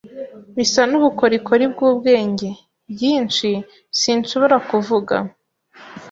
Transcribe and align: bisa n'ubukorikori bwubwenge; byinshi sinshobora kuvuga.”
bisa 0.55 0.81
n'ubukorikori 0.89 1.65
bwubwenge; 1.73 2.49
byinshi 2.93 3.49
sinshobora 3.99 4.57
kuvuga.” 4.69 5.15